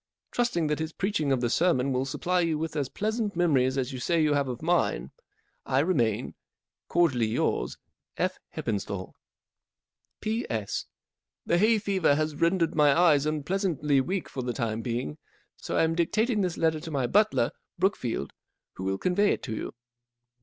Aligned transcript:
44 0.29 0.35
Trusting 0.35 0.65
that 0.65 0.79
his 0.79 0.93
preaching 0.93 1.31
of 1.31 1.41
the 1.41 1.49
sermon 1.51 1.91
will 1.93 2.05
supply 2.05 2.39
you 2.39 2.57
with 2.57 2.75
as 2.75 2.89
pleasant 2.89 3.35
memories 3.35 3.77
as 3.77 3.93
you 3.93 3.99
say 3.99 4.19
you 4.19 4.33
have 4.33 4.47
of 4.47 4.63
mine, 4.63 5.11
I 5.63 5.77
remain, 5.81 6.33
44 6.87 6.87
Cordially 6.89 7.27
yours, 7.27 7.77
44 8.17 8.25
F. 8.25 8.39
Heppenstall. 8.49 9.13
44 10.17 10.17
P.S.—The 10.49 11.57
hay 11.59 11.77
fever 11.77 12.15
has 12.15 12.33
rendered 12.33 12.73
my 12.73 12.97
eyes 12.99 13.27
unpleasantly 13.27 14.01
weak 14.01 14.27
for 14.27 14.41
the 14.41 14.53
time 14.53 14.81
being, 14.81 15.19
so 15.55 15.77
I 15.77 15.83
am 15.83 15.93
dictating 15.93 16.41
this 16.41 16.57
letter 16.57 16.79
to 16.79 16.89
my 16.89 17.05
butler, 17.05 17.51
Brookfield, 17.77 18.33
who 18.77 18.83
will 18.83 18.97
convey 18.97 19.33
it 19.33 19.43
to 19.43 19.53
you." 19.53 19.75